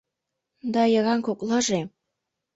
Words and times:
Да 0.73 0.83
йыраҥ 0.93 1.19
коклаже... 1.27 1.81